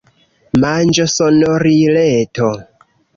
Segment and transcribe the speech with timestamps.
[0.61, 2.49] Manĝosonorileto.